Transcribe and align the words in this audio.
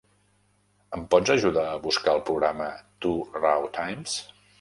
Em 0.99 1.03
pots 1.11 1.33
ajudar 1.33 1.65
a 1.73 1.77
buscar 1.83 2.15
el 2.19 2.23
programa 2.31 2.71
Two 3.07 3.13
Row 3.45 3.69
Times? 3.77 4.17